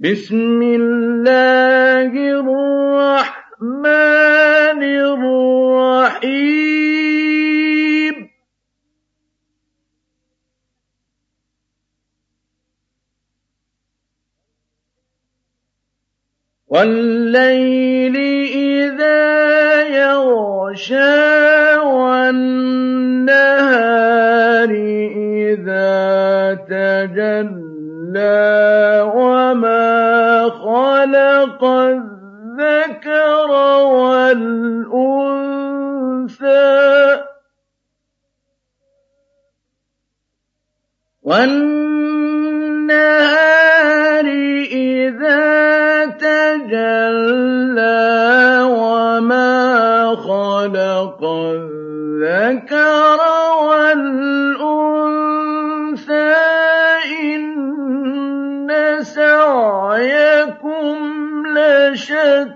[0.00, 3.70] بسم الله الرحمن
[5.60, 6.30] الرحيم
[16.68, 18.16] والليل
[18.56, 19.22] إذا
[19.84, 23.10] يغشى والنهار
[25.44, 28.49] إذا تجلى.
[41.30, 43.06] وَالنَّهَارِ
[44.66, 45.46] إِذَا
[46.18, 47.78] تَجَلَّىٰ
[48.66, 49.54] وَمَا
[50.26, 51.20] خَلَقَ
[51.54, 53.20] الذَّكَرَ
[53.70, 54.74] وَالْأُنثَىٰ
[57.22, 58.70] إِنَّ
[59.02, 60.96] سَعْيَكُمْ
[61.54, 62.50] لَشَتَّىٰ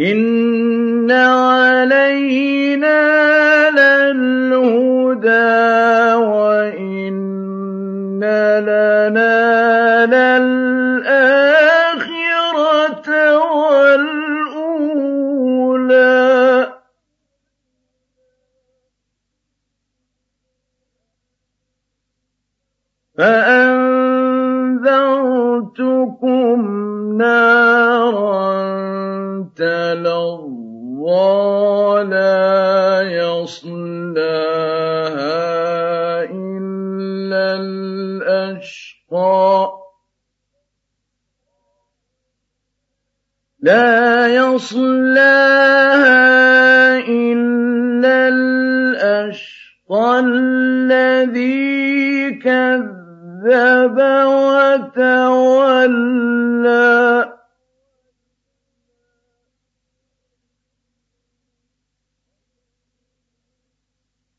[0.00, 3.00] إِنَّ عَلَيْنَا
[3.70, 5.34] لَلْهُدَىٰ
[6.14, 7.18] وَإِنَّ
[8.62, 9.67] لَنَا
[23.18, 24.78] فَأَنذَرْتُكُمْ
[27.18, 28.48] نَارًا
[29.56, 30.48] تَلَظَّىٰ
[32.04, 33.98] لَا يَصْلَاهَا
[36.30, 38.98] إِلَّا الْأَشْقَى
[43.60, 45.88] لا يصلاها
[47.08, 51.58] إلا الأشقى الذي
[52.38, 52.97] كذب
[54.26, 55.28] وتولى.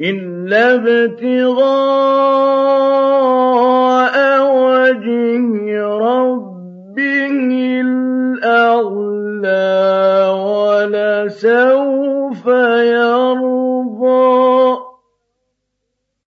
[0.00, 1.56] إِلَّا ابْتِغَاءَ
[4.44, 5.48] وَجْهِ
[5.88, 7.48] رَبِّهِ
[7.80, 9.06] الْأَعْلَىٰ